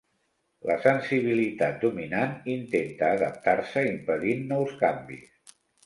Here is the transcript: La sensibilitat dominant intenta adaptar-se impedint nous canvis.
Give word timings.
La 0.69 0.77
sensibilitat 0.85 1.77
dominant 1.85 2.35
intenta 2.55 3.13
adaptar-se 3.21 3.87
impedint 3.95 4.47
nous 4.55 4.79
canvis. 4.85 5.35